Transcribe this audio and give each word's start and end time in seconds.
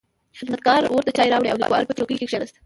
خدمتګار 0.39 0.81
ورته 0.87 1.11
چای 1.17 1.29
راوړ 1.31 1.47
او 1.51 1.61
لیکوال 1.61 1.83
په 1.87 1.95
چوکۍ 1.97 2.15
کې 2.17 2.27
کښېناست. 2.29 2.55